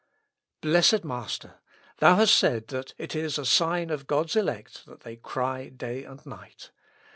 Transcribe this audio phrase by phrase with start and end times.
[0.61, 1.59] Blessed Master!
[1.99, 6.05] Thou hast said that it is a sign of God's elect that they cry day
[6.05, 6.71] and night.